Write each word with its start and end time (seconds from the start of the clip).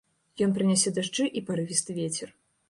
Ён 0.45 0.53
прынясе 0.55 0.93
дажджы 0.95 1.27
і 1.37 1.45
парывісты 1.51 1.91
вецер. 2.01 2.35